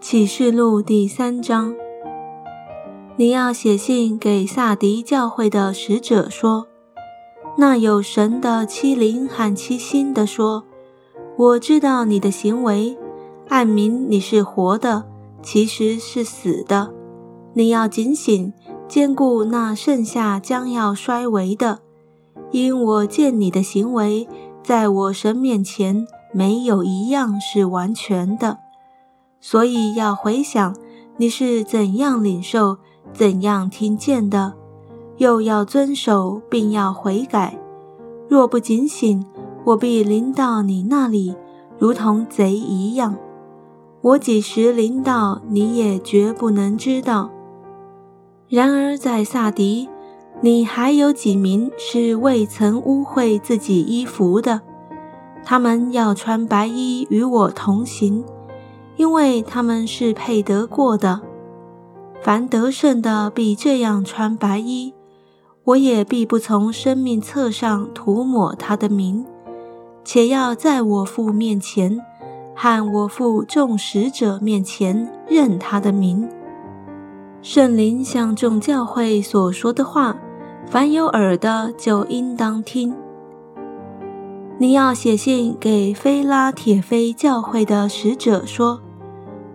[0.00, 1.74] 启示录第三章，
[3.16, 6.66] 你要写信给萨迪教会的使者说：
[7.58, 10.64] 那有神的欺凌和欺心的说，
[11.36, 12.96] 我知道你的行为，
[13.50, 15.04] 暗明你是活的，
[15.42, 16.94] 其实是死的。
[17.52, 18.54] 你要警醒，
[18.88, 21.80] 兼顾那剩下将要衰微的，
[22.52, 24.26] 因我见你的行为，
[24.62, 28.60] 在我神面前没有一样是完全的。
[29.40, 30.76] 所以要回想
[31.16, 32.76] 你是怎样领受、
[33.12, 34.54] 怎样听见的，
[35.16, 37.58] 又要遵守，并要悔改。
[38.28, 39.24] 若不警醒，
[39.64, 41.34] 我必临到你那里，
[41.78, 43.16] 如同贼一样。
[44.02, 47.30] 我几时临到，你也绝不能知道。
[48.48, 49.88] 然而在萨迪，
[50.40, 54.62] 你还有几名是未曾污秽自己衣服的，
[55.44, 58.24] 他们要穿白衣与我同行。
[59.00, 61.22] 因为他们是配得过的，
[62.20, 64.92] 凡得胜的必这样穿白衣，
[65.64, 69.24] 我也必不从生命册上涂抹他的名，
[70.04, 71.98] 且要在我父面前
[72.54, 76.28] 和我父众使者面前认他的名。
[77.40, 80.14] 圣灵向众教会所说的话，
[80.66, 82.94] 凡有耳的就应当听。
[84.58, 88.78] 你要写信给菲拉铁菲教会的使者说。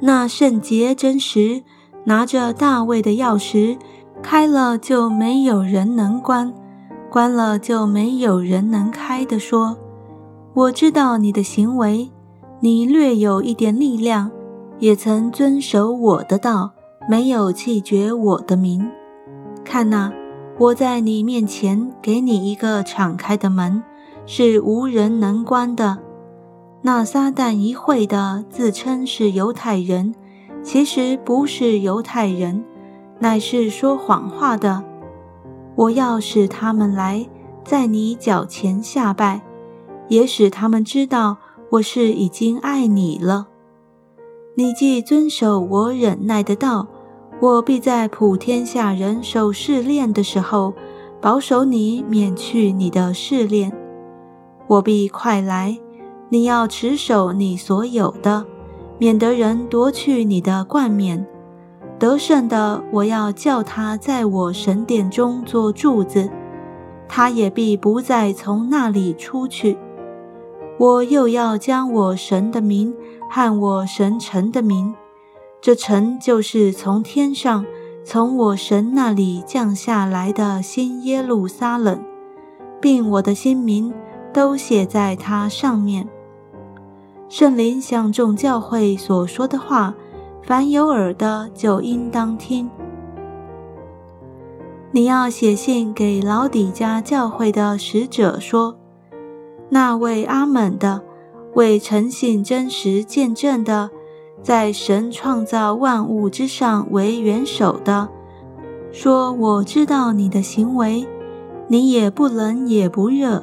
[0.00, 1.62] 那圣洁真实，
[2.04, 3.78] 拿着大卫的钥匙，
[4.22, 6.52] 开了就没有人能关，
[7.10, 9.76] 关了就没有人能开的说
[10.54, 12.10] ：“我知道你的行为，
[12.60, 14.30] 你略有一点力量，
[14.78, 16.72] 也曾遵守我的道，
[17.08, 18.86] 没有弃绝我的名。
[19.64, 20.12] 看哪，
[20.58, 23.82] 我在你面前给你一个敞开的门，
[24.26, 25.98] 是无人能关的。”
[26.86, 30.14] 那撒旦一会的自称是犹太人，
[30.62, 32.64] 其实不是犹太人，
[33.18, 34.84] 乃是说谎话的。
[35.74, 37.26] 我要使他们来，
[37.64, 39.42] 在你脚前下拜，
[40.06, 41.38] 也使他们知道
[41.70, 43.48] 我是已经爱你了。
[44.54, 46.86] 你既遵守我忍耐的道，
[47.40, 50.72] 我必在普天下人受试炼的时候，
[51.20, 53.72] 保守你免去你的试炼。
[54.68, 55.76] 我必快来。
[56.28, 58.44] 你要持守你所有的，
[58.98, 61.26] 免得人夺去你的冠冕。
[61.98, 66.28] 得胜的，我要叫他在我神殿中做柱子，
[67.08, 69.78] 他也必不再从那里出去。
[70.78, 72.94] 我又要将我神的名
[73.30, 74.94] 和我神城的名，
[75.60, 77.64] 这城就是从天上
[78.04, 82.04] 从我神那里降下来的新耶路撒冷，
[82.78, 83.94] 并我的新名
[84.34, 86.06] 都写在它上面。
[87.28, 89.94] 圣灵向众教会所说的话，
[90.42, 92.70] 凡有耳的就应当听。
[94.92, 98.76] 你要写信给老底家教会的使者说：
[99.68, 101.02] 那位阿门的，
[101.54, 103.90] 为诚信真实见证的，
[104.40, 108.08] 在神创造万物之上为元首的，
[108.92, 111.04] 说：我知道你的行为，
[111.66, 113.42] 你也不冷也不热，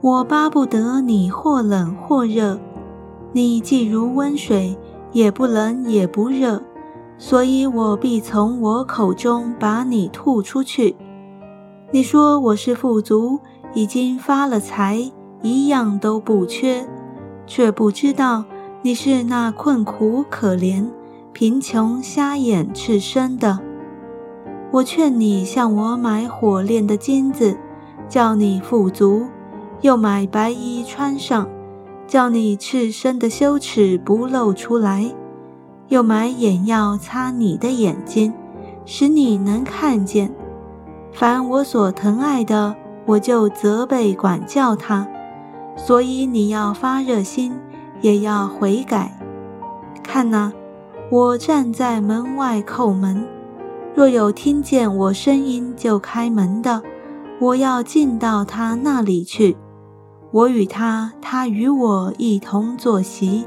[0.00, 2.60] 我巴不得你或冷或热。
[3.32, 4.76] 你既如温水，
[5.12, 6.62] 也不冷也不热，
[7.18, 10.96] 所以我必从我口中把你吐出去。
[11.90, 13.38] 你说我是富足，
[13.74, 15.10] 已经发了财，
[15.42, 16.86] 一样都不缺，
[17.46, 18.44] 却不知道
[18.82, 20.86] 你是那困苦可怜、
[21.32, 23.58] 贫穷瞎眼赤身的。
[24.70, 27.56] 我劝你向我买火炼的金子，
[28.08, 29.26] 叫你富足；
[29.82, 31.46] 又买白衣穿上。
[32.08, 35.14] 叫你赤身的羞耻不露出来，
[35.88, 38.32] 又买眼药擦你的眼睛，
[38.86, 40.34] 使你能看见。
[41.12, 42.74] 凡我所疼爱的，
[43.04, 45.06] 我就责备管教他。
[45.76, 47.52] 所以你要发热心，
[48.00, 49.12] 也要悔改。
[50.02, 50.50] 看哪，
[51.10, 53.22] 我站在门外叩门，
[53.94, 56.82] 若有听见我声音就开门的，
[57.38, 59.54] 我要进到他那里去。
[60.30, 63.46] 我与他，他与我一同坐席。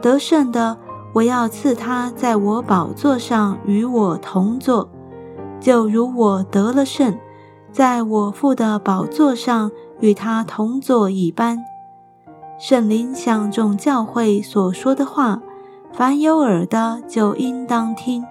[0.00, 0.76] 得胜的，
[1.12, 4.88] 我要赐他在我宝座上与我同坐，
[5.60, 7.18] 就如我得了胜，
[7.72, 9.70] 在我父的宝座上
[10.00, 11.58] 与他同坐一般。
[12.58, 15.40] 圣灵向众教会所说的话，
[15.92, 18.24] 凡有耳的就应当听。